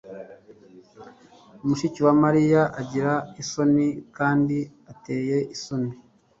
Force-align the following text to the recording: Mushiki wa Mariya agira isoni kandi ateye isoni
Mushiki 1.65 1.99
wa 2.05 2.13
Mariya 2.23 2.61
agira 2.81 3.13
isoni 3.41 3.87
kandi 4.17 4.57
ateye 4.91 5.37
isoni 5.55 5.91